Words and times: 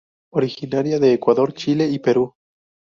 Originaria 0.33 0.97
de 0.97 1.13
Ecuador, 1.13 1.53
Chile 1.53 1.87
y 1.91 1.99
Perú. 1.99 2.33